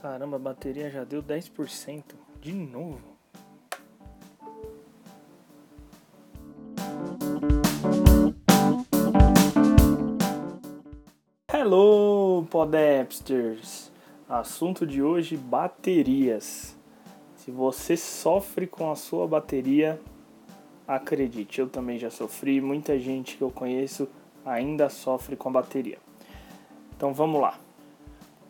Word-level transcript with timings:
Caramba, 0.00 0.36
a 0.36 0.38
bateria 0.38 0.88
já 0.88 1.02
deu 1.02 1.20
10%. 1.20 2.14
De 2.40 2.52
novo. 2.52 3.18
Hello, 11.52 12.46
Podapsters! 12.48 13.90
Assunto 14.28 14.86
de 14.86 15.02
hoje: 15.02 15.36
baterias. 15.36 16.78
Se 17.34 17.50
você 17.50 17.96
sofre 17.96 18.68
com 18.68 18.92
a 18.92 18.94
sua 18.94 19.26
bateria, 19.26 20.00
acredite, 20.86 21.60
eu 21.60 21.68
também 21.68 21.98
já 21.98 22.08
sofri. 22.08 22.60
Muita 22.60 22.96
gente 23.00 23.36
que 23.36 23.42
eu 23.42 23.50
conheço 23.50 24.08
ainda 24.46 24.88
sofre 24.88 25.34
com 25.34 25.48
a 25.48 25.52
bateria. 25.52 25.98
Então 26.96 27.12
vamos 27.12 27.40
lá. 27.40 27.58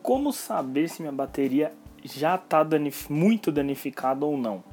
Como 0.09 0.33
saber 0.33 0.89
se 0.89 1.03
minha 1.03 1.11
bateria 1.11 1.71
já 2.03 2.33
está 2.33 2.63
danif 2.63 3.13
muito 3.13 3.51
danificada 3.51 4.25
ou 4.25 4.35
não? 4.35 4.63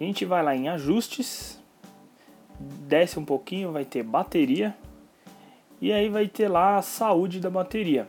A 0.00 0.02
gente 0.02 0.24
vai 0.24 0.42
lá 0.42 0.56
em 0.56 0.68
ajustes, 0.68 1.62
desce 2.58 3.16
um 3.16 3.24
pouquinho, 3.24 3.70
vai 3.70 3.84
ter 3.84 4.02
bateria 4.02 4.76
e 5.80 5.92
aí 5.92 6.08
vai 6.08 6.26
ter 6.26 6.48
lá 6.48 6.78
a 6.78 6.82
saúde 6.82 7.38
da 7.38 7.48
bateria. 7.48 8.08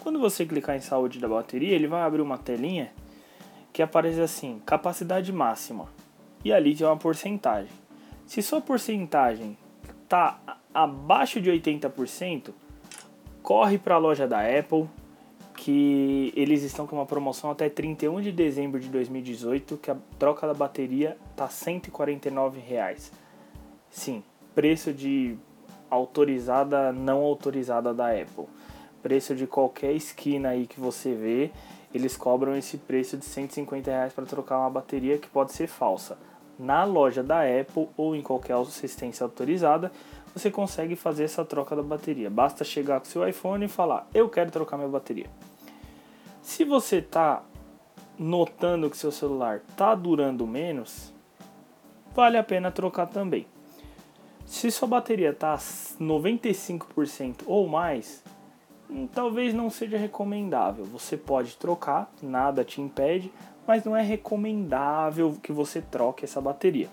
Quando 0.00 0.18
você 0.18 0.44
clicar 0.44 0.74
em 0.74 0.80
saúde 0.80 1.20
da 1.20 1.28
bateria, 1.28 1.76
ele 1.76 1.86
vai 1.86 2.02
abrir 2.02 2.22
uma 2.22 2.38
telinha 2.38 2.90
que 3.72 3.80
aparece 3.80 4.20
assim, 4.20 4.60
capacidade 4.66 5.32
máxima. 5.32 5.86
E 6.44 6.52
ali 6.52 6.74
tem 6.74 6.88
uma 6.88 6.96
porcentagem. 6.96 7.70
Se 8.26 8.42
sua 8.42 8.60
porcentagem 8.60 9.56
está 10.02 10.40
abaixo 10.74 11.40
de 11.40 11.48
80%, 11.52 12.50
corre 13.44 13.78
para 13.78 13.94
a 13.94 13.98
loja 13.98 14.26
da 14.26 14.40
Apple, 14.40 14.88
que 15.58 16.32
eles 16.36 16.62
estão 16.62 16.86
com 16.86 16.94
uma 16.94 17.04
promoção 17.04 17.50
até 17.50 17.68
31 17.68 18.20
de 18.20 18.30
dezembro 18.30 18.78
de 18.78 18.88
2018, 18.88 19.76
que 19.78 19.90
a 19.90 19.96
troca 20.16 20.46
da 20.46 20.54
bateria 20.54 21.18
tá 21.34 21.48
149 21.48 22.60
reais. 22.60 23.10
Sim, 23.90 24.22
preço 24.54 24.92
de 24.92 25.36
autorizada, 25.90 26.92
não 26.92 27.22
autorizada 27.22 27.92
da 27.92 28.08
Apple. 28.10 28.44
Preço 29.02 29.34
de 29.34 29.48
qualquer 29.48 29.92
esquina 29.92 30.50
aí 30.50 30.64
que 30.64 30.78
você 30.78 31.12
vê, 31.12 31.50
eles 31.92 32.16
cobram 32.16 32.54
esse 32.54 32.78
preço 32.78 33.16
de 33.16 33.24
150 33.24 33.90
reais 33.90 34.12
para 34.12 34.26
trocar 34.26 34.60
uma 34.60 34.70
bateria 34.70 35.18
que 35.18 35.28
pode 35.28 35.52
ser 35.52 35.66
falsa. 35.66 36.16
Na 36.56 36.84
loja 36.84 37.22
da 37.22 37.40
Apple 37.40 37.88
ou 37.96 38.14
em 38.14 38.22
qualquer 38.22 38.54
assistência 38.54 39.24
autorizada, 39.24 39.90
você 40.32 40.52
consegue 40.52 40.94
fazer 40.94 41.24
essa 41.24 41.44
troca 41.44 41.74
da 41.74 41.82
bateria. 41.82 42.30
Basta 42.30 42.62
chegar 42.64 43.00
com 43.00 43.06
seu 43.06 43.28
iPhone 43.28 43.64
e 43.64 43.68
falar: 43.68 44.06
Eu 44.14 44.28
quero 44.28 44.52
trocar 44.52 44.76
minha 44.76 44.88
bateria. 44.88 45.26
Se 46.48 46.64
você 46.64 46.96
está 46.96 47.42
notando 48.18 48.88
que 48.88 48.96
seu 48.96 49.12
celular 49.12 49.60
está 49.68 49.94
durando 49.94 50.46
menos, 50.46 51.12
vale 52.14 52.38
a 52.38 52.42
pena 52.42 52.70
trocar 52.70 53.06
também. 53.06 53.46
Se 54.46 54.70
sua 54.70 54.88
bateria 54.88 55.28
está 55.28 55.54
95% 55.56 57.42
ou 57.44 57.68
mais, 57.68 58.24
hum, 58.88 59.06
talvez 59.06 59.52
não 59.52 59.68
seja 59.68 59.98
recomendável. 59.98 60.86
Você 60.86 61.18
pode 61.18 61.54
trocar, 61.58 62.10
nada 62.22 62.64
te 62.64 62.80
impede, 62.80 63.30
mas 63.66 63.84
não 63.84 63.94
é 63.94 64.00
recomendável 64.00 65.36
que 65.42 65.52
você 65.52 65.82
troque 65.82 66.24
essa 66.24 66.40
bateria. 66.40 66.88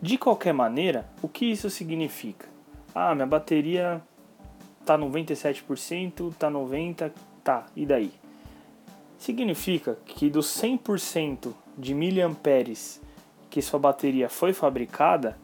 De 0.00 0.16
qualquer 0.16 0.54
maneira, 0.54 1.06
o 1.20 1.28
que 1.28 1.44
isso 1.44 1.68
significa? 1.68 2.48
Ah, 2.94 3.14
minha 3.14 3.26
bateria 3.26 4.00
tá 4.82 4.96
97%, 4.96 6.34
tá 6.38 6.50
90%, 6.50 7.12
tá, 7.44 7.66
e 7.76 7.84
daí? 7.84 8.10
Significa 9.18 9.98
que 10.06 10.28
dos 10.30 10.46
100% 10.46 11.52
de 11.76 11.94
miliamperes 11.94 13.00
que 13.50 13.62
sua 13.62 13.78
bateria 13.78 14.28
foi 14.28 14.52
fabricada, 14.52 15.38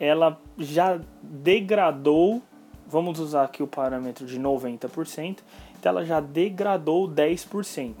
ela 0.00 0.40
já 0.58 0.98
degradou, 1.22 2.42
vamos 2.86 3.20
usar 3.20 3.44
aqui 3.44 3.62
o 3.62 3.66
parâmetro 3.66 4.26
de 4.26 4.40
90%, 4.40 5.38
então 5.78 5.90
ela 5.90 6.04
já 6.04 6.18
degradou 6.18 7.08
10%. 7.08 7.94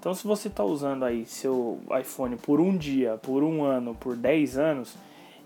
Então 0.00 0.14
se 0.14 0.26
você 0.26 0.48
está 0.48 0.64
usando 0.64 1.04
aí 1.04 1.26
seu 1.26 1.80
iPhone 2.00 2.36
por 2.36 2.60
um 2.60 2.76
dia, 2.76 3.18
por 3.22 3.42
um 3.42 3.62
ano, 3.62 3.94
por 3.94 4.16
10 4.16 4.56
anos, 4.56 4.96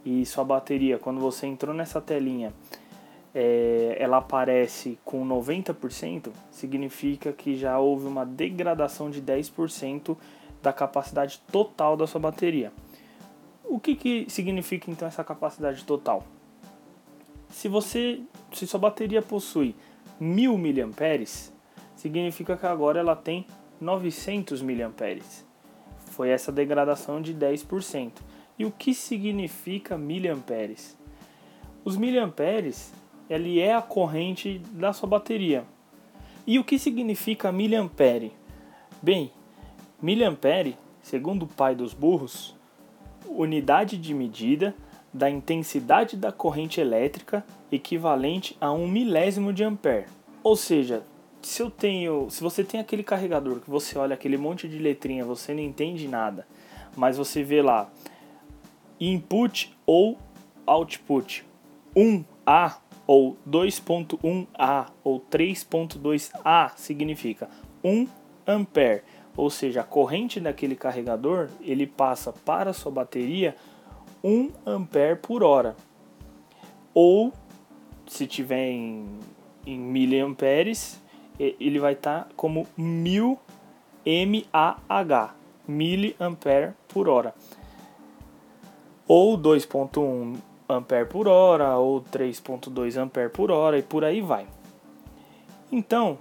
e 0.04 0.24
sua 0.24 0.44
bateria, 0.44 0.98
quando 0.98 1.20
você 1.20 1.46
entrou 1.46 1.74
nessa 1.74 2.00
telinha, 2.00 2.52
é, 3.34 3.96
ela 3.98 4.18
aparece 4.18 4.98
com 5.04 5.26
90%, 5.26 6.30
significa 6.50 7.32
que 7.32 7.56
já 7.56 7.78
houve 7.78 8.06
uma 8.06 8.24
degradação 8.24 9.10
de 9.10 9.22
10% 9.22 10.16
da 10.62 10.72
capacidade 10.72 11.40
total 11.52 11.96
da 11.96 12.06
sua 12.06 12.20
bateria. 12.20 12.72
O 13.64 13.78
que, 13.78 13.94
que 13.94 14.26
significa 14.28 14.90
então 14.90 15.06
essa 15.06 15.22
capacidade 15.22 15.84
total? 15.84 16.24
Se 17.48 17.68
você, 17.68 18.20
se 18.52 18.66
sua 18.66 18.80
bateria 18.80 19.22
possui 19.22 19.74
1000 20.18 20.58
mAh, 20.58 21.52
significa 21.94 22.56
que 22.56 22.66
agora 22.66 22.98
ela 22.98 23.14
tem 23.14 23.46
900 23.80 24.62
mAh. 24.62 25.20
Foi 26.10 26.30
essa 26.30 26.50
degradação 26.50 27.20
de 27.20 27.34
10%. 27.34 28.12
E 28.58 28.64
o 28.64 28.72
que 28.72 28.92
significa 28.92 29.96
miliamperes? 29.96 30.98
Os 31.84 31.96
miliamperes 31.96 32.92
ele 33.28 33.60
é 33.60 33.74
a 33.74 33.82
corrente 33.82 34.58
da 34.72 34.92
sua 34.92 35.08
bateria. 35.08 35.64
E 36.46 36.58
o 36.58 36.64
que 36.64 36.78
significa 36.78 37.52
miliampere? 37.52 38.32
Bem, 39.02 39.30
miliampere, 40.00 40.76
segundo 41.02 41.42
o 41.42 41.48
pai 41.48 41.74
dos 41.74 41.92
burros, 41.92 42.56
unidade 43.26 43.96
de 43.98 44.14
medida 44.14 44.74
da 45.12 45.28
intensidade 45.28 46.16
da 46.16 46.32
corrente 46.32 46.80
elétrica 46.80 47.44
equivalente 47.70 48.56
a 48.60 48.72
um 48.72 48.88
milésimo 48.88 49.52
de 49.52 49.62
ampere. 49.62 50.06
Ou 50.42 50.56
seja, 50.56 51.02
se 51.42 51.62
eu 51.62 51.70
tenho, 51.70 52.28
se 52.30 52.42
você 52.42 52.64
tem 52.64 52.80
aquele 52.80 53.02
carregador 53.02 53.60
que 53.60 53.70
você 53.70 53.98
olha 53.98 54.14
aquele 54.14 54.36
monte 54.36 54.68
de 54.68 54.78
letrinha, 54.78 55.24
você 55.24 55.52
não 55.52 55.60
entende 55.60 56.08
nada, 56.08 56.46
mas 56.96 57.16
você 57.16 57.42
vê 57.42 57.62
lá 57.62 57.90
input 59.00 59.76
ou 59.86 60.18
output 60.66 61.44
1A 61.96 62.76
ou 63.08 63.38
2.1A 63.48 64.90
ou 65.02 65.18
3.2A 65.18 66.72
significa 66.76 67.48
1 67.82 68.06
ampere, 68.46 69.02
ou 69.34 69.48
seja, 69.48 69.80
a 69.80 69.84
corrente 69.84 70.38
daquele 70.38 70.76
carregador 70.76 71.48
ele 71.62 71.86
passa 71.86 72.32
para 72.32 72.70
a 72.70 72.74
sua 72.74 72.92
bateria 72.92 73.56
1 74.22 74.50
ampere 74.66 75.16
por 75.16 75.42
hora. 75.42 75.74
Ou 76.92 77.32
se 78.06 78.26
tiver 78.26 78.68
em, 78.68 79.06
em 79.66 79.78
miliamperes, 79.78 81.00
ele 81.38 81.78
vai 81.78 81.94
estar 81.94 82.24
tá 82.24 82.28
como 82.36 82.66
1000 82.76 83.38
mAh, 84.04 85.34
miliampere 85.66 86.72
por 86.88 87.08
hora 87.08 87.34
ou 89.08 89.38
2.1 89.38 90.36
ampere 90.68 91.06
por 91.06 91.26
hora 91.26 91.76
ou 91.76 92.02
3.2 92.02 92.96
ampere 92.96 93.30
por 93.30 93.50
hora 93.50 93.78
e 93.78 93.82
por 93.82 94.04
aí 94.04 94.20
vai. 94.20 94.46
Então, 95.72 96.18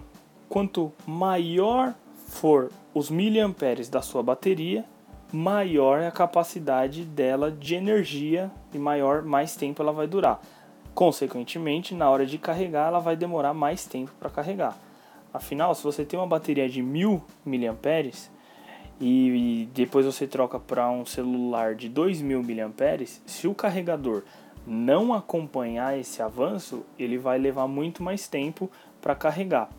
quanto 0.48 0.92
maior 1.06 1.94
for 2.28 2.72
os 2.94 3.10
miliamperes 3.10 3.90
da 3.90 4.02
sua 4.02 4.24
bateria, 4.24 4.86
maior 5.32 6.00
é 6.00 6.08
a 6.08 6.12
capacidade 6.12 7.04
dela 7.04 7.52
de 7.52 7.76
energia 7.76 8.52
e 8.74 8.78
maior 8.78 9.22
mais 9.24 9.56
tempo 9.56 9.82
ela 9.82 9.92
vai 9.92 10.08
durar. 10.08 10.42
Consequentemente, 10.94 11.94
na 11.94 12.10
hora 12.10 12.26
de 12.26 12.38
carregar, 12.38 12.88
ela 12.88 13.00
vai 13.00 13.16
demorar 13.16 13.54
mais 13.54 13.86
tempo 13.86 14.12
para 14.20 14.30
carregar. 14.30 14.78
Afinal, 15.34 15.76
se 15.76 15.84
você 15.84 16.04
tem 16.04 16.20
uma 16.20 16.26
bateria 16.26 16.68
de 16.68 16.82
1000 16.82 17.22
miliamperes, 17.46 18.32
e, 19.00 19.70
depois 19.74 20.06
você 20.06 20.26
troca 20.26 20.60
para 20.60 20.90
um 20.90 21.06
celular 21.06 21.76
de 21.76 21.88
2000 21.88 22.44
mAh, 22.44 23.06
se 23.26 23.48
o 23.48 23.54
carregador 23.54 24.24
não 24.66 25.14
acompanhar 25.14 25.98
esse 25.98 26.22
avanço, 26.22 26.84
ele 26.98 27.18
vai 27.18 27.38
levar 27.38 27.68
muito 27.68 28.02
mais 28.02 28.28
tempo 28.28 28.70
para 29.02 29.16
carregar. 29.16 29.70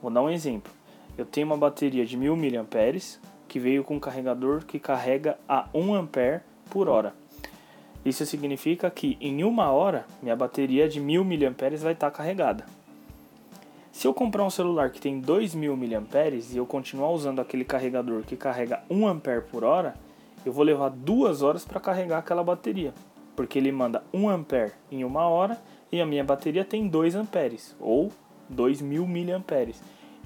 Vou 0.00 0.10
dar 0.10 0.22
um 0.22 0.30
exemplo. 0.30 0.72
Eu 1.16 1.24
tenho 1.24 1.46
uma 1.46 1.56
bateria 1.56 2.04
de 2.04 2.16
1000 2.16 2.36
mAh 2.36 3.20
que 3.46 3.60
veio 3.60 3.84
com 3.84 3.96
um 3.96 4.00
carregador 4.00 4.64
que 4.64 4.78
carrega 4.78 5.38
a 5.48 5.68
1 5.72 5.94
A 5.94 6.40
por 6.70 6.88
hora. 6.88 7.14
Isso 8.04 8.26
significa 8.26 8.90
que 8.90 9.16
em 9.20 9.44
uma 9.44 9.70
hora 9.70 10.06
minha 10.22 10.34
bateria 10.34 10.88
de 10.88 11.00
1000 11.00 11.24
mAh 11.24 11.54
vai 11.78 11.92
estar 11.92 12.10
tá 12.10 12.10
carregada. 12.10 12.66
Se 13.94 14.08
eu 14.08 14.12
comprar 14.12 14.44
um 14.44 14.50
celular 14.50 14.90
que 14.90 15.00
tem 15.00 15.20
2000 15.20 15.76
mAh 15.76 15.86
e 16.52 16.56
eu 16.56 16.66
continuar 16.66 17.10
usando 17.10 17.40
aquele 17.40 17.64
carregador 17.64 18.24
que 18.24 18.36
carrega 18.36 18.82
1 18.90 19.06
A 19.06 19.14
por 19.48 19.62
hora, 19.62 19.94
eu 20.44 20.52
vou 20.52 20.64
levar 20.64 20.88
duas 20.90 21.42
horas 21.42 21.64
para 21.64 21.78
carregar 21.78 22.18
aquela 22.18 22.42
bateria, 22.42 22.92
porque 23.36 23.56
ele 23.56 23.70
manda 23.70 24.02
1 24.12 24.28
A 24.30 24.70
em 24.90 25.04
uma 25.04 25.28
hora 25.28 25.62
e 25.92 26.00
a 26.00 26.06
minha 26.06 26.24
bateria 26.24 26.64
tem 26.64 26.88
2 26.88 27.14
amperes 27.14 27.76
ou 27.78 28.10
2000 28.48 29.06
mAh. 29.06 29.74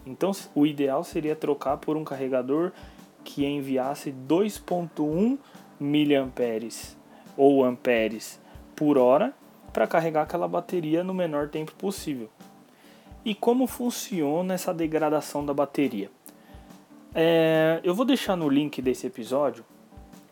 Então 0.07 0.33
o 0.55 0.67
ideal 0.67 1.05
seria 1.05 1.37
trocar 1.37 1.77
por 1.77 1.95
um 1.95 2.05
carregador 2.05 2.73
que 3.23 3.45
enviasse 3.45 4.11
2.1 4.27 5.39
miliamperes 5.79 6.97
ou 7.37 7.63
amperes 7.63 8.41
por 8.75 8.97
hora 8.97 9.35
para 9.75 9.87
carregar 9.87 10.23
aquela 10.23 10.49
bateria 10.49 11.05
no 11.05 11.13
menor 11.13 11.51
tempo 11.51 11.75
possível. 11.75 12.31
E 13.29 13.35
como 13.35 13.67
funciona 13.67 14.55
essa 14.55 14.73
degradação 14.73 15.45
da 15.45 15.53
bateria? 15.53 16.11
É, 17.15 17.79
eu 17.85 17.95
vou 17.95 18.07
deixar 18.07 18.35
no 18.37 18.49
link 18.49 18.81
desse 18.81 19.07
episódio 19.07 19.67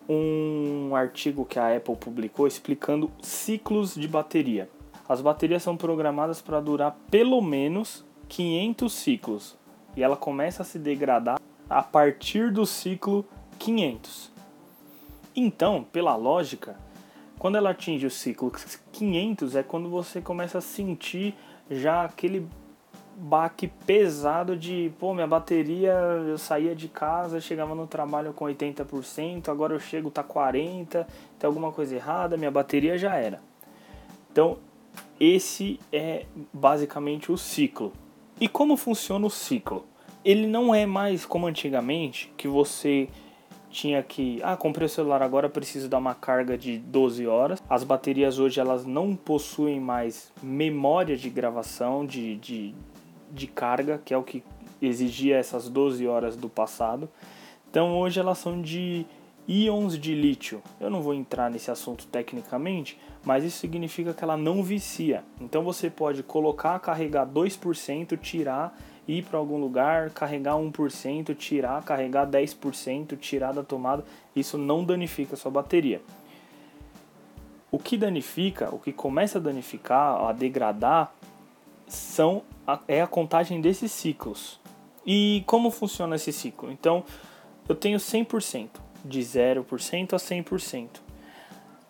um 0.09 0.97
artigo 0.97 1.45
que 1.45 1.59
a 1.59 1.77
Apple 1.77 1.95
publicou 1.95 2.47
explicando 2.47 3.13
ciclos 3.21 3.95
de 3.95 4.09
bateria. 4.09 4.71
As 5.07 5.21
baterias 5.21 5.63
são 5.63 5.77
programadas 5.77 6.41
para 6.41 6.59
durar 6.59 6.97
pelo 7.11 7.43
menos 7.43 8.03
500 8.31 8.91
ciclos 8.91 9.59
e 9.95 10.03
ela 10.03 10.17
começa 10.17 10.63
a 10.63 10.65
se 10.65 10.79
degradar 10.79 11.39
a 11.69 11.83
partir 11.83 12.51
do 12.51 12.65
ciclo 12.65 13.27
500. 13.59 14.33
Então, 15.37 15.85
pela 15.93 16.17
lógica, 16.17 16.81
quando 17.39 17.57
ela 17.57 17.73
atinge 17.73 18.07
o 18.07 18.11
ciclo 18.11 18.51
500 18.91 19.55
é 19.55 19.63
quando 19.63 19.91
você 19.91 20.23
começa 20.23 20.57
a 20.57 20.63
sentir 20.63 21.35
já 21.71 22.03
aquele 22.03 22.49
baque 23.17 23.69
pesado 23.87 24.57
de, 24.57 24.93
pô, 24.99 25.15
minha 25.15 25.27
bateria, 25.27 25.93
eu 25.93 26.37
saía 26.37 26.75
de 26.75 26.87
casa, 26.87 27.41
chegava 27.41 27.75
no 27.75 27.87
trabalho 27.87 28.33
com 28.33 28.45
80%, 28.45 29.49
agora 29.49 29.75
eu 29.75 29.81
chego 29.81 30.11
tá 30.11 30.23
40, 30.23 31.07
tem 31.39 31.49
alguma 31.49 31.73
coisa 31.73 31.95
errada, 31.95 32.37
minha 32.37 32.51
bateria 32.51 32.99
já 32.99 33.17
era. 33.17 33.41
Então, 34.31 34.59
esse 35.19 35.81
é 35.91 36.27
basicamente 36.53 37.33
o 37.33 37.39
ciclo. 37.39 37.93
E 38.39 38.47
como 38.47 38.77
funciona 38.77 39.27
o 39.27 39.31
ciclo? 39.31 39.87
Ele 40.23 40.47
não 40.47 40.75
é 40.75 40.85
mais 40.85 41.25
como 41.25 41.47
antigamente, 41.47 42.31
que 42.37 42.47
você 42.47 43.09
tinha 43.71 44.03
que, 44.03 44.41
ah, 44.43 44.57
comprei 44.57 44.87
o 44.87 44.89
celular 44.89 45.23
agora, 45.23 45.49
preciso 45.49 45.89
dar 45.89 45.99
uma 45.99 46.15
carga 46.15 46.57
de 46.57 46.79
12 46.79 47.27
horas. 47.27 47.63
As 47.69 47.85
baterias 47.85 48.39
hoje 48.39 48.61
elas 48.61 48.85
não 48.85 49.15
possuem 49.15 49.81
mais 49.81 50.33
memória 50.43 51.17
de 51.17 51.31
gravação 51.31 52.05
de, 52.05 52.37
de, 52.37 52.75
de 53.31 53.47
carga, 53.47 54.01
que 54.05 54.13
é 54.13 54.19
o 54.19 54.23
que 54.23 54.43
exigia 54.81 55.37
essas 55.37 55.69
12 55.69 56.07
horas 56.07 56.37
do 56.37 56.49
passado. 56.49 57.09
Então 57.71 57.99
hoje 57.99 58.21
elas 58.21 58.39
são 58.39 58.61
de 58.61 59.07
íons 59.49 59.99
de 59.99 60.15
lítio. 60.15 60.63
Eu 60.81 60.91
não 60.91 61.01
vou 61.01 61.15
entrar 61.15 61.51
nesse 61.51 61.71
assunto 61.71 62.07
tecnicamente, 62.07 62.99
mas 63.25 63.45
isso 63.45 63.59
significa 63.59 64.13
que 64.13 64.25
ela 64.25 64.37
não 64.37 64.63
vicia. 64.63 65.23
Então 65.41 65.63
você 65.63 65.89
pode 65.89 66.23
colocar, 66.23 66.79
carregar 66.81 67.27
2%, 67.27 68.19
tirar, 68.19 68.77
ir 69.07 69.25
para 69.25 69.39
algum 69.39 69.59
lugar, 69.59 70.11
carregar 70.11 70.55
1%, 70.55 71.37
tirar, 71.37 71.83
carregar 71.85 72.27
10%, 72.27 73.17
tirar 73.19 73.53
da 73.53 73.63
tomada. 73.63 74.05
Isso 74.35 74.59
não 74.59 74.85
danifica 74.85 75.35
a 75.35 75.37
sua 75.37 75.51
bateria. 75.51 76.01
O 77.71 77.79
que 77.79 77.97
danifica, 77.97 78.75
o 78.75 78.79
que 78.79 78.93
começa 78.93 79.39
a 79.39 79.41
danificar, 79.41 80.25
a 80.25 80.33
degradar, 80.33 81.13
são 81.87 82.43
a, 82.67 82.81
é 82.89 83.01
a 83.01 83.07
contagem 83.07 83.61
desses 83.61 83.93
ciclos. 83.93 84.61
E 85.05 85.45
como 85.47 85.71
funciona 85.71 86.17
esse 86.17 86.33
ciclo? 86.33 86.71
Então, 86.71 87.05
eu 87.69 87.75
tenho 87.75 87.99
100%, 87.99 88.69
de 89.05 89.21
0% 89.21 90.13
a 90.13 90.17
100%. 90.17 90.89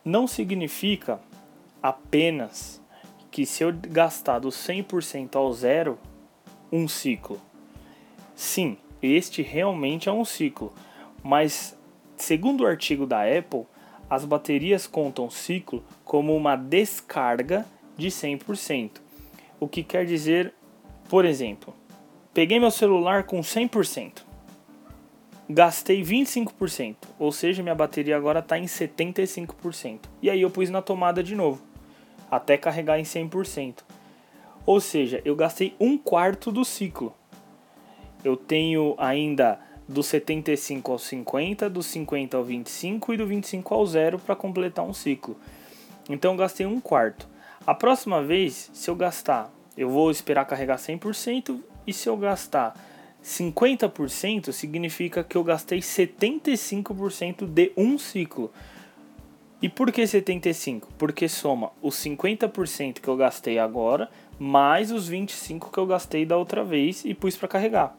Não 0.04 0.26
significa 0.26 1.20
apenas 1.82 2.80
que 3.30 3.44
se 3.44 3.62
eu 3.62 3.72
gastar 3.72 4.38
do 4.38 4.48
100% 4.48 5.36
ao 5.36 5.52
zero, 5.52 5.98
um 6.70 6.86
ciclo. 6.88 7.40
Sim, 8.34 8.76
este 9.02 9.42
realmente 9.42 10.08
é 10.08 10.12
um 10.12 10.24
ciclo, 10.24 10.72
mas 11.22 11.76
segundo 12.16 12.62
o 12.62 12.66
artigo 12.66 13.06
da 13.06 13.22
Apple, 13.22 13.66
as 14.08 14.24
baterias 14.24 14.86
contam 14.86 15.30
ciclo 15.30 15.84
como 16.04 16.34
uma 16.34 16.56
descarga 16.56 17.66
de 17.96 18.08
100%. 18.08 19.05
O 19.58 19.66
que 19.66 19.82
quer 19.82 20.04
dizer, 20.04 20.52
por 21.08 21.24
exemplo, 21.24 21.74
peguei 22.34 22.60
meu 22.60 22.70
celular 22.70 23.24
com 23.24 23.40
100%, 23.40 24.22
gastei 25.48 26.02
25%, 26.02 26.96
ou 27.18 27.32
seja, 27.32 27.62
minha 27.62 27.74
bateria 27.74 28.16
agora 28.16 28.40
está 28.40 28.58
em 28.58 28.64
75%. 28.64 30.00
E 30.20 30.28
aí 30.28 30.42
eu 30.42 30.50
pus 30.50 30.68
na 30.68 30.82
tomada 30.82 31.22
de 31.22 31.34
novo, 31.34 31.62
até 32.30 32.56
carregar 32.56 32.98
em 32.98 33.04
100%. 33.04 33.76
Ou 34.66 34.80
seja, 34.80 35.22
eu 35.24 35.36
gastei 35.36 35.74
um 35.78 35.96
quarto 35.96 36.50
do 36.50 36.64
ciclo. 36.64 37.14
Eu 38.24 38.36
tenho 38.36 38.94
ainda 38.98 39.60
do 39.88 40.02
75 40.02 40.92
ao 40.92 40.98
50, 40.98 41.70
do 41.70 41.82
50 41.82 42.36
ao 42.36 42.42
25 42.42 43.14
e 43.14 43.16
do 43.16 43.26
25 43.26 43.74
ao 43.74 43.86
0 43.86 44.18
para 44.18 44.34
completar 44.34 44.84
um 44.84 44.92
ciclo. 44.92 45.36
Então 46.10 46.32
eu 46.32 46.36
gastei 46.36 46.66
um 46.66 46.80
quarto. 46.80 47.28
A 47.66 47.74
próxima 47.74 48.22
vez, 48.22 48.70
se 48.72 48.88
eu 48.88 48.94
gastar, 48.94 49.52
eu 49.76 49.90
vou 49.90 50.08
esperar 50.08 50.44
carregar 50.44 50.76
100% 50.76 51.60
e 51.84 51.92
se 51.92 52.08
eu 52.08 52.16
gastar 52.16 52.78
50%, 53.24 54.52
significa 54.52 55.24
que 55.24 55.36
eu 55.36 55.42
gastei 55.42 55.80
75% 55.80 57.44
de 57.44 57.72
um 57.76 57.98
ciclo. 57.98 58.52
E 59.60 59.68
por 59.68 59.90
que 59.90 60.06
75? 60.06 60.86
Porque 60.96 61.28
soma 61.28 61.72
os 61.82 61.96
50% 61.96 63.00
que 63.00 63.08
eu 63.08 63.16
gastei 63.16 63.58
agora 63.58 64.08
mais 64.38 64.92
os 64.92 65.08
25 65.08 65.72
que 65.72 65.78
eu 65.78 65.86
gastei 65.86 66.24
da 66.24 66.36
outra 66.36 66.62
vez 66.62 67.04
e 67.04 67.14
pus 67.14 67.34
para 67.34 67.48
carregar. 67.48 67.96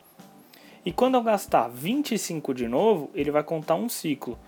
E 0.85 0.93
quando 0.93 1.15
eu 1.15 1.23
gastar 1.23 1.67
25 1.67 2.53
de 2.53 2.69
novo, 2.69 3.11
ele 3.13 3.31
vai 3.31 3.43
contar 3.43 3.75
um 3.75 3.89
ciclo. 3.89 4.39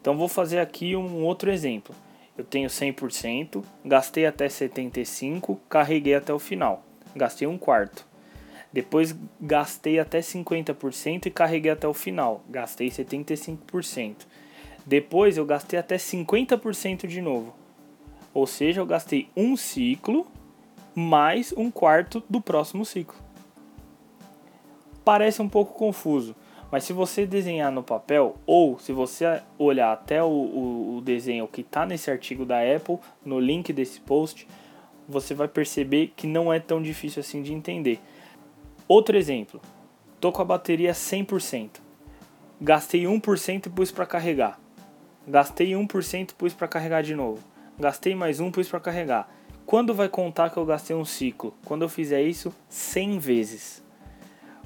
Então 0.00 0.16
vou 0.16 0.28
fazer 0.28 0.60
aqui 0.60 0.94
um 0.94 1.24
outro 1.24 1.50
exemplo. 1.50 1.92
Eu 2.36 2.44
tenho 2.44 2.68
100%, 2.68 3.62
gastei 3.84 4.26
até 4.26 4.48
75, 4.48 5.60
carreguei 5.68 6.14
até 6.14 6.32
o 6.32 6.38
final. 6.38 6.84
Gastei 7.14 7.46
um 7.46 7.56
quarto. 7.56 8.04
Depois 8.72 9.14
gastei 9.40 10.00
até 10.00 10.18
50% 10.18 11.26
e 11.26 11.30
carreguei 11.30 11.70
até 11.70 11.86
o 11.86 11.94
final. 11.94 12.42
Gastei 12.50 12.88
75%. 12.88 14.26
Depois 14.84 15.36
eu 15.36 15.46
gastei 15.46 15.78
até 15.78 15.96
50% 15.96 17.06
de 17.06 17.20
novo. 17.20 17.54
Ou 18.34 18.48
seja, 18.48 18.80
eu 18.80 18.86
gastei 18.86 19.28
um 19.36 19.56
ciclo 19.56 20.26
mais 20.92 21.54
um 21.56 21.70
quarto 21.70 22.20
do 22.28 22.40
próximo 22.40 22.84
ciclo. 22.84 23.16
Parece 25.04 25.40
um 25.40 25.48
pouco 25.48 25.74
confuso, 25.74 26.34
mas 26.74 26.82
se 26.82 26.92
você 26.92 27.24
desenhar 27.24 27.70
no 27.70 27.84
papel 27.84 28.34
ou 28.44 28.80
se 28.80 28.92
você 28.92 29.40
olhar 29.56 29.92
até 29.92 30.20
o, 30.20 30.26
o, 30.26 30.96
o 30.96 31.00
desenho 31.00 31.46
que 31.46 31.60
está 31.60 31.86
nesse 31.86 32.10
artigo 32.10 32.44
da 32.44 32.56
Apple, 32.58 32.98
no 33.24 33.38
link 33.38 33.72
desse 33.72 34.00
post, 34.00 34.48
você 35.08 35.34
vai 35.34 35.46
perceber 35.46 36.12
que 36.16 36.26
não 36.26 36.52
é 36.52 36.58
tão 36.58 36.82
difícil 36.82 37.20
assim 37.20 37.42
de 37.42 37.54
entender. 37.54 38.00
Outro 38.88 39.16
exemplo, 39.16 39.60
tô 40.20 40.32
com 40.32 40.42
a 40.42 40.44
bateria 40.44 40.90
100%, 40.90 41.78
gastei 42.60 43.04
1% 43.04 43.66
e 43.66 43.70
pus 43.70 43.92
para 43.92 44.04
carregar, 44.04 44.58
gastei 45.28 45.74
1% 45.74 46.30
e 46.32 46.34
pus 46.34 46.54
para 46.54 46.66
carregar 46.66 47.04
de 47.04 47.14
novo, 47.14 47.40
gastei 47.78 48.16
mais 48.16 48.40
1 48.40 48.50
pus 48.50 48.68
para 48.68 48.80
carregar 48.80 49.32
quando 49.64 49.94
vai 49.94 50.08
contar 50.08 50.50
que 50.50 50.56
eu 50.56 50.66
gastei 50.66 50.96
um 50.96 51.04
ciclo? 51.04 51.54
Quando 51.64 51.82
eu 51.82 51.88
fizer 51.88 52.22
isso 52.22 52.52
100 52.68 53.18
vezes. 53.20 53.83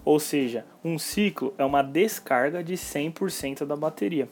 Ou 0.08 0.18
seja, 0.18 0.64
um 0.82 0.98
ciclo 0.98 1.52
é 1.58 1.64
uma 1.66 1.82
descarga 1.82 2.64
de 2.64 2.72
100% 2.72 3.66
da 3.66 3.76
bateria. 3.76 4.26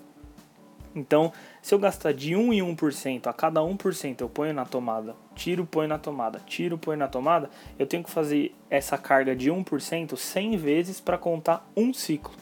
Então, 0.95 1.31
se 1.61 1.75
eu 1.75 1.79
gastar 1.79 2.15
de 2.15 2.35
1 2.35 2.51
em 2.55 2.75
1%, 2.75 3.27
a 3.27 3.33
cada 3.35 3.61
1% 3.61 4.23
eu 4.23 4.29
ponho 4.31 4.55
na 4.55 4.65
tomada, 4.65 5.15
tiro, 5.35 5.67
ponho 5.67 5.87
na 5.87 5.99
tomada, 5.99 6.41
tiro, 6.47 6.79
ponho 6.79 6.97
na 6.97 7.09
tomada, 7.09 7.51
eu 7.79 7.87
tenho 7.87 8.03
que 8.03 8.09
fazer 8.09 8.55
essa 8.71 8.97
carga 8.97 9.37
de 9.37 9.51
1% 9.51 10.17
100 10.17 10.57
vezes 10.57 10.99
para 10.99 11.19
contar 11.19 11.71
um 11.77 11.93
ciclo. 11.93 12.33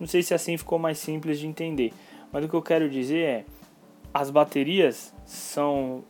Não 0.00 0.08
sei 0.08 0.24
se 0.24 0.34
assim 0.34 0.56
ficou 0.56 0.80
mais 0.80 0.98
simples 0.98 1.38
de 1.38 1.46
entender, 1.46 1.94
mas 2.32 2.44
o 2.44 2.48
que 2.48 2.54
eu 2.54 2.62
quero 2.62 2.90
dizer 2.90 3.22
é: 3.22 3.44
as 4.12 4.28
baterias 4.28 5.14
são 5.24 6.02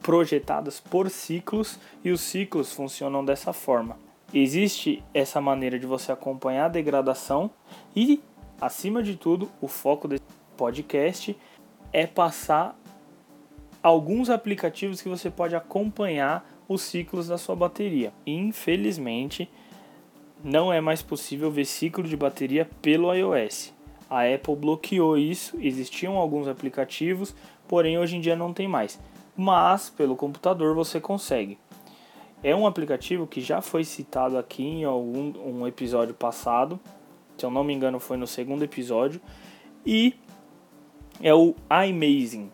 projetadas 0.00 0.80
por 0.80 1.08
ciclos 1.08 1.78
e 2.02 2.10
os 2.10 2.20
ciclos 2.20 2.72
funcionam 2.72 3.24
dessa 3.24 3.52
forma. 3.52 3.96
Existe 4.32 5.02
essa 5.12 5.40
maneira 5.40 5.78
de 5.78 5.86
você 5.86 6.10
acompanhar 6.10 6.66
a 6.66 6.68
degradação 6.68 7.50
e, 7.94 8.20
acima 8.60 9.02
de 9.02 9.16
tudo, 9.16 9.50
o 9.60 9.68
foco 9.68 10.08
desse 10.08 10.22
podcast 10.56 11.36
é 11.92 12.06
passar 12.06 12.78
alguns 13.82 14.30
aplicativos 14.30 15.02
que 15.02 15.08
você 15.08 15.30
pode 15.30 15.54
acompanhar 15.54 16.48
os 16.68 16.82
ciclos 16.82 17.28
da 17.28 17.36
sua 17.36 17.54
bateria. 17.54 18.12
Infelizmente, 18.26 19.50
não 20.42 20.72
é 20.72 20.80
mais 20.80 21.02
possível 21.02 21.50
ver 21.50 21.66
ciclo 21.66 22.04
de 22.04 22.16
bateria 22.16 22.68
pelo 22.80 23.12
iOS. 23.14 23.72
A 24.08 24.22
Apple 24.22 24.56
bloqueou 24.56 25.18
isso, 25.18 25.58
existiam 25.60 26.16
alguns 26.16 26.48
aplicativos, 26.48 27.34
porém 27.68 27.98
hoje 27.98 28.16
em 28.16 28.20
dia 28.20 28.36
não 28.36 28.52
tem 28.52 28.68
mais 28.68 28.98
mas 29.36 29.90
pelo 29.90 30.16
computador 30.16 30.74
você 30.74 31.00
consegue. 31.00 31.58
É 32.42 32.54
um 32.56 32.66
aplicativo 32.66 33.26
que 33.26 33.40
já 33.40 33.60
foi 33.60 33.84
citado 33.84 34.36
aqui 34.36 34.64
em 34.64 34.84
algum 34.84 35.32
um 35.44 35.66
episódio 35.66 36.12
passado, 36.12 36.80
se 37.36 37.46
eu 37.46 37.50
não 37.50 37.62
me 37.62 37.72
engano 37.72 38.00
foi 38.00 38.16
no 38.16 38.26
segundo 38.26 38.64
episódio, 38.64 39.20
e 39.86 40.14
é 41.20 41.32
o 41.32 41.54
iMazing. 41.86 42.50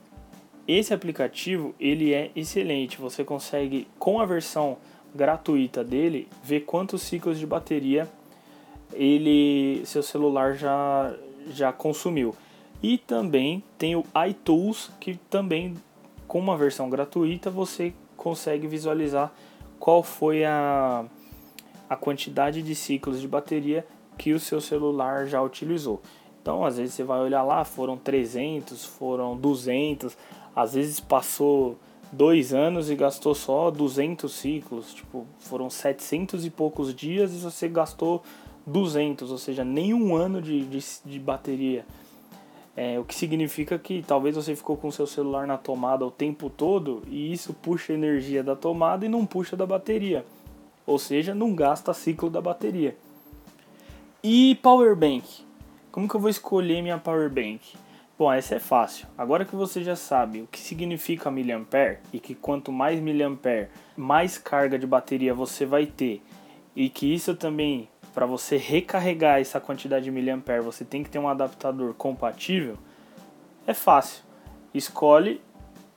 Esse 0.67 0.93
aplicativo 0.93 1.75
ele 1.81 2.13
é 2.13 2.31
excelente, 2.37 2.99
você 2.99 3.25
consegue 3.25 3.89
com 3.99 4.21
a 4.21 4.27
versão 4.27 4.77
gratuita 5.15 5.83
dele 5.83 6.29
ver 6.45 6.61
quantos 6.61 7.01
ciclos 7.01 7.39
de 7.39 7.47
bateria 7.47 8.07
ele 8.93 9.83
seu 9.87 10.03
celular 10.03 10.55
já 10.55 11.15
já 11.51 11.73
consumiu. 11.73 12.35
E 12.83 12.99
também 12.99 13.65
tem 13.79 13.97
o 13.97 14.05
iTools 14.29 14.91
que 15.01 15.17
também 15.31 15.75
com 16.27 16.39
uma 16.39 16.59
versão 16.59 16.91
gratuita 16.91 17.51
você 17.51 17.95
consegue 18.17 18.67
visualizar 18.67 19.33
qual 19.79 20.03
foi 20.03 20.45
a, 20.45 21.05
a 21.89 21.97
quantidade 21.97 22.63
de 22.63 22.75
ciclos 22.75 23.21
de 23.21 23.29
bateria 23.29 23.87
que 24.17 24.33
o 24.33 24.41
seu 24.41 24.61
celular 24.61 25.27
já 25.27 25.41
utilizou. 25.41 26.03
Então, 26.43 26.65
às 26.65 26.77
vezes 26.79 26.95
você 26.95 27.05
vai 27.05 27.21
olhar 27.21 27.43
lá, 27.43 27.65
foram 27.65 27.97
300, 27.97 28.85
foram 28.85 29.37
200, 29.37 30.17
às 30.55 30.75
vezes 30.75 30.99
passou 30.99 31.77
dois 32.11 32.55
anos 32.55 32.91
e 32.91 32.97
gastou 32.97 33.35
só 33.35 33.71
200 33.71 34.33
ciclos, 34.33 34.95
tipo, 34.95 35.27
foram 35.39 35.69
700 35.69 36.45
e 36.45 36.51
poucos 36.51 36.95
dias 36.95 37.35
e 37.35 37.39
você 37.39 37.69
gastou 37.69 38.23
200, 38.67 39.31
ou 39.31 39.39
seja, 39.39 39.65
nem 39.65 39.93
um 39.93 40.15
ano 40.15 40.41
de, 40.41 40.65
de, 40.65 40.79
de 41.05 41.19
bateria. 41.19 41.85
É, 42.81 42.97
o 42.97 43.05
que 43.05 43.13
significa 43.13 43.77
que 43.77 44.05
talvez 44.07 44.37
você 44.37 44.55
ficou 44.55 44.77
com 44.77 44.89
seu 44.89 45.05
celular 45.05 45.49
na 45.49 45.59
tomada 45.59 46.07
o 46.07 46.13
tempo 46.13 46.49
todo 46.49 47.03
e 47.09 47.33
isso 47.33 47.53
puxa 47.53 47.93
energia 47.93 48.41
da 48.41 48.55
tomada 48.55 49.05
e 49.05 49.09
não 49.09 49.27
puxa 49.27 49.57
da 49.57 49.67
bateria. 49.67 50.25
Ou 50.87 50.97
seja, 50.97 51.35
não 51.35 51.57
gasta 51.57 51.93
ciclo 51.93 52.31
da 52.31 52.41
bateria. 52.41 52.97
E 54.23 54.55
power 54.63 54.95
bank? 54.95 55.25
Como 55.91 56.09
que 56.09 56.15
eu 56.15 56.21
vou 56.21 56.31
escolher 56.31 56.81
minha 56.81 56.99
power 56.99 57.29
bank? 57.29 57.77
Bom, 58.17 58.33
essa 58.33 58.55
é 58.55 58.61
fácil. 58.61 59.09
Agora 59.19 59.45
que 59.45 59.57
você 59.57 59.83
já 59.83 59.97
sabe 59.97 60.43
o 60.43 60.47
que 60.47 60.61
significa 60.61 61.33
miliampere 61.33 61.99
e 62.13 62.21
que 62.21 62.33
quanto 62.33 62.71
mais 62.71 63.01
miliampere, 63.01 63.71
mais 63.97 64.39
carga 64.39 64.79
de 64.79 64.87
bateria 64.87 65.35
você 65.35 65.67
vai 65.67 65.85
ter 65.85 66.23
e 66.77 66.89
que 66.89 67.13
isso 67.13 67.35
também 67.35 67.89
para 68.19 68.27
você 68.27 68.57
recarregar 68.57 69.41
essa 69.41 69.61
quantidade 69.61 70.07
de 70.07 70.11
miliampere, 70.11 70.61
você 70.61 70.85
tem 70.85 71.05
que 71.05 71.09
ter 71.09 71.21
um 71.21 71.29
adaptador 71.29 71.95
compatível. 71.95 72.77
É 73.65 73.73
fácil. 73.73 74.25
Escolhe 74.75 75.41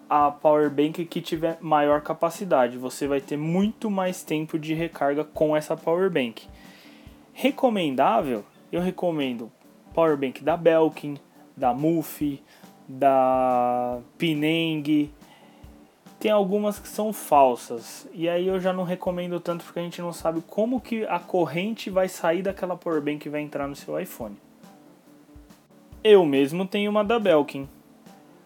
a 0.08 0.30
power 0.30 0.70
bank 0.70 1.04
que 1.06 1.20
tiver 1.20 1.58
maior 1.60 2.02
capacidade. 2.02 2.78
Você 2.78 3.08
vai 3.08 3.22
ter 3.22 3.38
muito 3.38 3.90
mais 3.90 4.22
tempo 4.22 4.60
de 4.60 4.76
recarga 4.76 5.24
com 5.24 5.58
essa 5.58 5.76
power 5.76 6.12
bank. 6.12 6.48
Recomendável, 7.34 8.46
eu 8.72 8.82
recomendo 8.82 9.52
power 9.92 10.16
bank 10.16 10.44
da 10.44 10.56
Belkin, 10.56 11.18
da 11.58 11.74
Mufi, 11.74 12.44
da 12.88 14.00
Pineng. 14.20 15.12
Tem 16.22 16.30
algumas 16.30 16.78
que 16.78 16.88
são 16.88 17.12
falsas. 17.12 18.08
E 18.14 18.30
aí 18.30 18.48
eu 18.48 18.60
já 18.60 18.72
não 18.72 18.84
recomendo 18.84 19.40
tanto 19.40 19.66
porque 19.66 19.80
a 19.80 19.84
gente 19.84 20.00
não 20.04 20.14
sabe 20.14 20.40
como 20.46 20.80
que 20.80 21.04
a 21.06 21.18
corrente 21.18 21.90
vai 21.90 22.08
sair 22.08 22.44
daquela 22.44 22.78
powerbank 22.78 23.18
que 23.18 23.30
vai 23.30 23.42
entrar 23.42 23.68
no 23.68 23.76
seu 23.76 24.00
iPhone. 24.00 24.38
Eu 26.04 26.24
mesmo 26.24 26.68
tenho 26.68 26.92
uma 26.92 27.04
da 27.04 27.18
Belkin. 27.18 27.68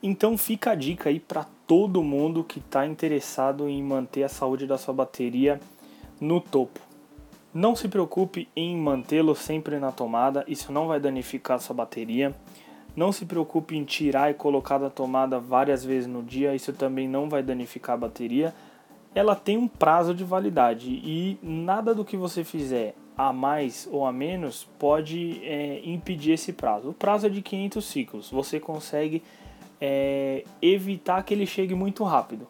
Então 0.02 0.38
fica 0.38 0.72
a 0.72 0.76
dica 0.76 1.10
aí 1.10 1.20
para 1.20 1.46
todo 1.68 2.02
mundo 2.02 2.46
que 2.46 2.60
está 2.60 2.88
interessado 2.88 3.68
em 3.68 3.84
manter 3.84 4.24
a 4.24 4.30
saúde 4.30 4.66
da 4.66 4.78
sua 4.78 4.94
bateria 4.94 5.60
no 6.22 6.40
topo. 6.40 6.80
Não 7.54 7.76
se 7.76 7.90
preocupe 7.90 8.48
em 8.56 8.78
mantê-lo 8.78 9.36
sempre 9.36 9.80
na 9.80 9.92
tomada, 9.92 10.46
isso 10.48 10.72
não 10.72 10.88
vai 10.88 11.00
danificar 11.02 11.58
a 11.58 11.60
sua 11.60 11.76
bateria. 11.76 12.34
Não 12.96 13.12
se 13.12 13.26
preocupe 13.26 13.76
em 13.76 13.84
tirar 13.84 14.32
e 14.32 14.34
colocar 14.34 14.78
da 14.78 14.90
tomada 14.90 15.40
várias 15.40 15.84
vezes 15.84 16.08
no 16.08 16.24
dia, 16.24 16.56
isso 16.56 16.72
também 16.72 17.08
não 17.08 17.30
vai 17.30 17.44
danificar 17.44 17.96
a 17.96 18.00
bateria. 18.00 18.54
Ela 19.14 19.36
tem 19.36 19.58
um 19.58 19.68
prazo 19.68 20.14
de 20.14 20.24
validade 20.24 20.90
e 20.90 21.38
nada 21.42 21.94
do 21.94 22.06
que 22.06 22.16
você 22.16 22.44
fizer 22.44 22.96
a 23.18 23.32
mais 23.32 23.88
ou 23.92 24.06
a 24.06 24.12
menos 24.12 24.68
pode 24.78 25.42
é, 25.44 25.82
impedir 25.84 26.34
esse 26.34 26.54
prazo. 26.54 26.90
O 26.90 26.94
prazo 26.94 27.28
é 27.28 27.30
de 27.30 27.42
500 27.42 27.86
ciclos, 27.86 28.30
você 28.30 28.60
consegue 28.60 29.24
é, 29.80 30.44
evitar 30.62 31.24
que 31.24 31.34
ele 31.34 31.46
chegue 31.46 31.74
muito 31.74 32.04
rápido. 32.04 32.48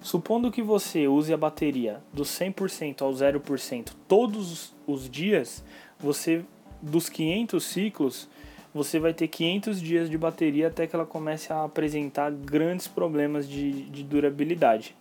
Supondo 0.00 0.50
que 0.50 0.62
você 0.62 1.06
use 1.06 1.32
a 1.32 1.36
bateria 1.36 2.02
do 2.12 2.24
100% 2.24 3.02
ao 3.02 3.12
0% 3.12 3.92
todos 4.08 4.74
os 4.86 5.08
dias, 5.08 5.64
você 5.98 6.44
dos 6.82 7.08
500 7.08 7.64
ciclos 7.64 8.28
você 8.74 8.98
vai 8.98 9.12
ter 9.12 9.28
500 9.28 9.80
dias 9.80 10.08
de 10.08 10.16
bateria 10.16 10.68
até 10.68 10.86
que 10.86 10.96
ela 10.96 11.04
comece 11.04 11.52
a 11.52 11.64
apresentar 11.64 12.30
grandes 12.30 12.88
problemas 12.88 13.48
de, 13.48 13.82
de 13.90 14.02
durabilidade. 14.02 14.96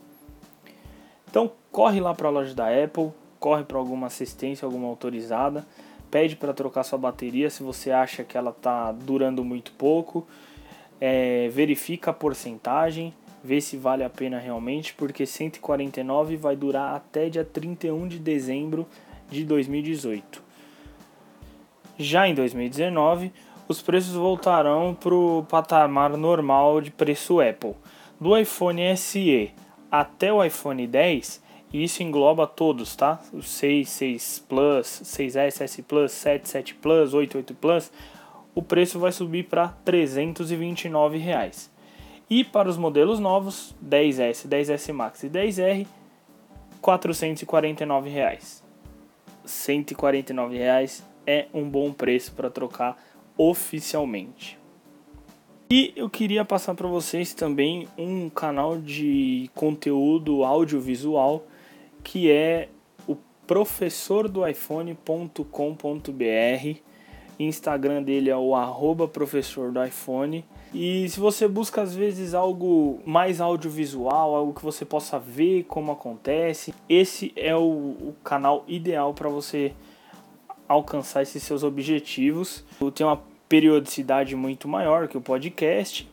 Então 1.30 1.52
corre 1.72 2.02
lá 2.02 2.14
para 2.14 2.28
a 2.28 2.32
loja 2.32 2.54
da 2.54 2.68
Apple, 2.68 3.12
corre 3.40 3.64
para 3.64 3.78
alguma 3.78 4.08
assistência, 4.08 4.66
alguma 4.66 4.88
autorizada, 4.88 5.66
pede 6.12 6.36
para 6.36 6.54
trocar 6.54 6.84
sua 6.84 7.00
bateria 7.00 7.50
se 7.50 7.64
você 7.64 7.90
acha 7.90 8.24
que 8.24 8.38
ela 8.38 8.52
está 8.52 8.92
durando 8.92 9.44
muito 9.44 9.72
pouco, 9.72 10.28
é, 11.00 11.48
verifica 11.48 12.12
a 12.12 12.14
porcentagem, 12.14 13.14
vê 13.42 13.62
se 13.62 13.78
vale 13.78 14.04
a 14.04 14.10
pena 14.10 14.38
realmente, 14.38 14.94
porque 14.94 15.26
149 15.26 16.36
vai 16.36 16.56
durar 16.56 16.96
até 16.96 17.30
dia 17.30 17.46
31 17.46 18.10
de 18.10 18.20
dezembro 18.20 18.86
de 19.30 19.46
2018. 19.46 20.44
Já 21.98 22.28
em 22.28 22.36
2019, 22.36 23.32
os 23.72 23.82
preços 23.82 24.14
voltarão 24.14 24.94
para 24.94 25.16
o 25.16 25.46
patamar 25.50 26.18
normal 26.18 26.82
de 26.82 26.92
preço 26.92 27.40
Apple. 27.40 27.74
Do 28.20 28.38
iPhone 28.38 28.96
SE 28.98 29.52
até 29.90 30.32
o 30.32 30.44
iPhone 30.44 30.86
10, 30.86 31.42
e 31.72 31.86
isso 31.86 32.04
engloba 32.04 32.46
todos, 32.46 32.96
tá? 32.98 33.20
O 33.34 33.42
6, 33.42 33.90
6 33.90 34.46
Plus, 34.48 35.02
6S, 35.06 35.62
S 35.62 35.82
Plus, 35.84 36.12
7, 36.12 36.50
7 36.50 36.76
Plus, 36.76 37.14
8, 37.14 37.38
8 37.38 37.54
Plus, 37.56 37.92
o 38.54 38.62
preço 38.62 39.00
vai 39.00 39.14
subir 39.14 39.44
para 39.44 39.70
329 39.86 41.18
reais. 41.18 41.72
E 42.30 42.44
para 42.44 42.70
os 42.70 42.78
modelos 42.78 43.20
novos, 43.20 43.74
10S, 43.84 44.50
10S 44.50 44.94
Max 44.94 45.24
e 45.24 45.30
10R, 45.30 45.88
449 46.82 48.10
reais. 48.10 48.62
149 49.46 50.58
reais 50.58 51.06
é 51.26 51.48
um 51.54 51.70
bom 51.70 51.94
preço 51.94 52.34
para 52.34 52.50
trocar 52.50 52.98
oficialmente. 53.38 54.60
E 55.70 55.94
eu 55.96 56.10
queria 56.10 56.44
passar 56.44 56.76
para 56.76 56.88
vocês 56.88 57.34
também 57.34 57.88
um 57.98 58.30
canal 58.30 58.78
de 58.78 59.50
conteúdo 59.56 60.44
audiovisual 60.44 61.46
que 62.04 62.30
é 62.30 62.68
o 63.08 63.16
professor 63.48 64.28
do 64.28 64.46
iPhone.com.br. 64.46 65.46
Instagram 67.40 68.04
dele 68.04 68.30
é 68.30 68.36
o 68.36 68.54
arroba 68.54 69.08
professor 69.08 69.72
do 69.72 69.84
iPhone. 69.84 70.46
E 70.74 71.08
se 71.10 71.20
você 71.20 71.48
busca 71.48 71.82
às 71.82 71.96
vezes 71.96 72.34
algo 72.34 73.00
mais 73.06 73.42
audiovisual, 73.42 74.36
algo 74.36 74.54
que 74.54 74.64
você 74.64 74.86
possa 74.86 75.18
ver 75.18 75.64
como 75.64 75.92
acontece, 75.92 76.74
esse 76.88 77.32
é 77.36 77.56
o, 77.56 77.62
o 77.62 78.16
canal 78.24 78.64
ideal 78.68 79.14
para 79.14 79.30
você 79.30 79.74
alcançar 80.72 81.22
esses 81.22 81.44
seus 81.44 81.64
objetivos. 81.64 82.64
Tem 82.96 83.06
uma 83.06 83.22
periodicidade 83.48 84.36
muito 84.36 84.68
maior 84.68 85.08
que 85.08 85.18
o 85.18 85.22
podcast. 85.22 86.10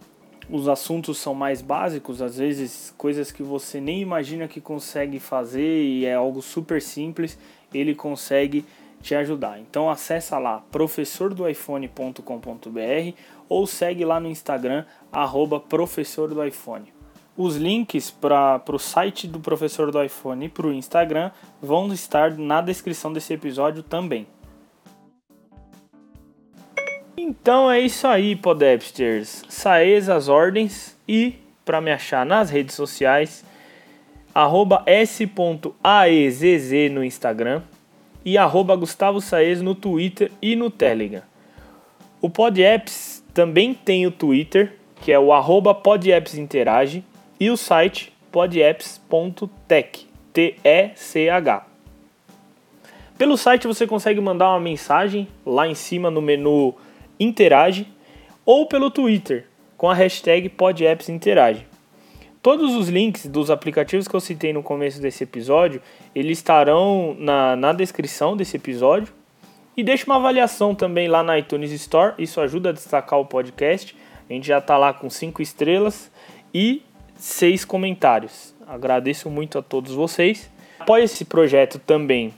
Os 0.50 0.66
assuntos 0.66 1.18
são 1.18 1.34
mais 1.34 1.60
básicos, 1.60 2.22
às 2.22 2.38
vezes 2.38 2.94
coisas 2.96 3.30
que 3.30 3.42
você 3.42 3.80
nem 3.80 4.00
imagina 4.00 4.48
que 4.48 4.60
consegue 4.60 5.20
fazer 5.20 5.84
e 5.84 6.06
é 6.06 6.14
algo 6.14 6.40
super 6.40 6.80
simples, 6.80 7.38
ele 7.72 7.94
consegue 7.94 8.64
te 9.02 9.14
ajudar. 9.14 9.60
Então 9.60 9.90
acessa 9.90 10.38
lá 10.38 10.62
professordoiphone.com.br 10.70 13.16
ou 13.48 13.66
segue 13.66 14.04
lá 14.04 14.18
no 14.18 14.28
Instagram 14.28 14.84
arroba 15.12 15.60
professor 15.60 16.28
do 16.28 16.42
iPhone. 16.42 16.92
Os 17.36 17.56
links 17.56 18.10
para 18.10 18.60
o 18.68 18.78
site 18.78 19.28
do 19.28 19.38
professor 19.38 19.92
do 19.92 20.02
iPhone 20.02 20.46
e 20.46 20.48
para 20.48 20.66
o 20.66 20.72
Instagram 20.72 21.30
vão 21.62 21.92
estar 21.92 22.36
na 22.36 22.60
descrição 22.60 23.12
desse 23.12 23.32
episódio 23.32 23.82
também. 23.82 24.26
Então 27.28 27.70
é 27.70 27.78
isso 27.78 28.06
aí, 28.06 28.34
Podepsters. 28.34 29.44
Saez 29.50 30.08
as 30.08 30.28
ordens 30.30 30.96
e 31.06 31.34
para 31.62 31.78
me 31.78 31.92
achar 31.92 32.24
nas 32.24 32.48
redes 32.48 32.74
sociais, 32.74 33.44
arroba 34.34 34.82
s.aezz 34.86 35.30
no 36.90 37.04
Instagram 37.04 37.60
e 38.24 38.38
arroba 38.38 38.74
Gustavo 38.74 39.20
Saez 39.20 39.60
no 39.60 39.74
Twitter 39.74 40.32
e 40.40 40.56
no 40.56 40.70
Telegram. 40.70 41.20
O 42.18 42.30
PodApps 42.30 43.22
também 43.34 43.74
tem 43.74 44.06
o 44.06 44.10
Twitter, 44.10 44.72
que 45.02 45.12
é 45.12 45.18
o 45.18 45.30
arroba 45.30 45.74
PodAppsInterage, 45.74 47.04
e 47.38 47.50
o 47.50 47.58
site 47.58 48.10
podapps.tech. 48.32 50.08
T-E-C-H. 50.32 51.66
Pelo 53.18 53.36
site 53.36 53.66
você 53.66 53.86
consegue 53.86 54.18
mandar 54.18 54.48
uma 54.48 54.60
mensagem 54.60 55.28
lá 55.44 55.68
em 55.68 55.74
cima 55.74 56.10
no 56.10 56.22
menu 56.22 56.74
Interage 57.18 57.86
ou 58.44 58.66
pelo 58.66 58.90
Twitter 58.90 59.46
com 59.76 59.88
a 59.88 59.94
hashtag 59.94 60.48
PodAppsInterage. 60.48 61.66
Todos 62.42 62.74
os 62.74 62.88
links 62.88 63.26
dos 63.26 63.50
aplicativos 63.50 64.08
que 64.08 64.14
eu 64.14 64.20
citei 64.20 64.52
no 64.52 64.62
começo 64.62 65.00
desse 65.00 65.24
episódio, 65.24 65.82
eles 66.14 66.38
estarão 66.38 67.16
na, 67.18 67.56
na 67.56 67.72
descrição 67.72 68.36
desse 68.36 68.56
episódio. 68.56 69.12
E 69.76 69.82
deixe 69.82 70.04
uma 70.06 70.16
avaliação 70.16 70.74
também 70.74 71.08
lá 71.08 71.22
na 71.22 71.38
iTunes 71.38 71.70
Store, 71.72 72.14
isso 72.18 72.40
ajuda 72.40 72.70
a 72.70 72.72
destacar 72.72 73.18
o 73.18 73.26
podcast. 73.26 73.94
A 74.28 74.32
gente 74.32 74.46
já 74.46 74.58
está 74.58 74.76
lá 74.76 74.92
com 74.92 75.08
5 75.08 75.40
estrelas 75.40 76.10
e 76.52 76.82
6 77.16 77.64
comentários. 77.64 78.54
Agradeço 78.66 79.30
muito 79.30 79.58
a 79.58 79.62
todos 79.62 79.92
vocês. 79.92 80.50
Apoie 80.78 81.04
esse 81.04 81.24
projeto 81.24 81.78
também 81.78 82.32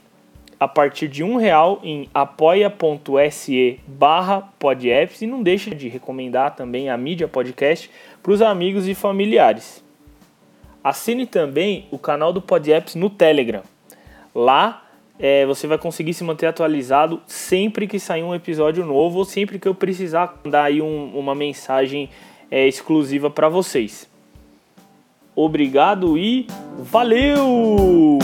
a 0.61 0.67
partir 0.67 1.07
de 1.07 1.23
um 1.23 1.37
real 1.37 1.79
em 1.81 2.07
apoia.se 2.13 3.79
barra 3.87 4.41
podapps 4.59 5.19
e 5.23 5.25
não 5.25 5.41
deixe 5.41 5.73
de 5.73 5.89
recomendar 5.89 6.55
também 6.55 6.87
a 6.87 6.95
mídia 6.95 7.27
podcast 7.27 7.89
para 8.21 8.31
os 8.31 8.43
amigos 8.43 8.87
e 8.87 8.93
familiares. 8.93 9.83
Assine 10.83 11.25
também 11.25 11.87
o 11.89 11.97
canal 11.97 12.31
do 12.31 12.39
Podapps 12.39 12.93
no 12.93 13.09
Telegram. 13.09 13.63
Lá 14.35 14.83
é, 15.17 15.47
você 15.47 15.65
vai 15.65 15.79
conseguir 15.79 16.13
se 16.13 16.23
manter 16.23 16.45
atualizado 16.45 17.19
sempre 17.25 17.87
que 17.87 17.99
sair 17.99 18.21
um 18.21 18.35
episódio 18.35 18.85
novo 18.85 19.17
ou 19.17 19.25
sempre 19.25 19.57
que 19.57 19.67
eu 19.67 19.73
precisar 19.73 20.39
dar 20.45 20.65
aí 20.65 20.79
um, 20.79 21.17
uma 21.17 21.33
mensagem 21.33 22.07
é, 22.51 22.67
exclusiva 22.67 23.31
para 23.31 23.49
vocês. 23.49 24.07
Obrigado 25.35 26.19
e 26.19 26.45
valeu! 26.77 28.20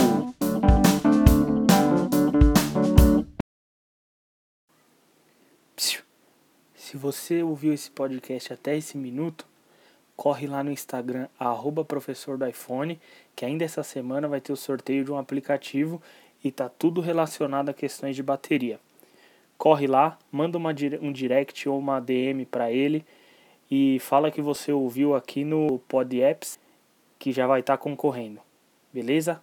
Você 6.98 7.42
ouviu 7.42 7.72
esse 7.72 7.90
podcast 7.90 8.52
até 8.52 8.76
esse 8.76 8.98
minuto, 8.98 9.46
corre 10.16 10.46
lá 10.46 10.64
no 10.64 10.72
Instagram, 10.72 11.28
arroba 11.38 11.84
professor 11.84 12.36
do 12.36 12.46
iPhone, 12.46 13.00
que 13.36 13.44
ainda 13.44 13.64
essa 13.64 13.82
semana 13.82 14.26
vai 14.26 14.40
ter 14.40 14.52
o 14.52 14.56
sorteio 14.56 15.04
de 15.04 15.12
um 15.12 15.16
aplicativo 15.16 16.02
e 16.42 16.50
tá 16.50 16.68
tudo 16.68 17.00
relacionado 17.00 17.68
a 17.68 17.74
questões 17.74 18.16
de 18.16 18.22
bateria. 18.22 18.80
Corre 19.56 19.86
lá, 19.86 20.18
manda 20.30 20.58
uma, 20.58 20.70
um 21.00 21.12
direct 21.12 21.68
ou 21.68 21.78
uma 21.78 22.00
DM 22.00 22.44
para 22.44 22.70
ele 22.70 23.04
e 23.70 23.98
fala 24.00 24.30
que 24.30 24.42
você 24.42 24.72
ouviu 24.72 25.14
aqui 25.14 25.44
no 25.44 25.78
Pod 25.88 26.20
Apps, 26.20 26.58
que 27.18 27.32
já 27.32 27.46
vai 27.46 27.60
estar 27.60 27.76
tá 27.76 27.82
concorrendo. 27.82 28.40
Beleza? 28.92 29.40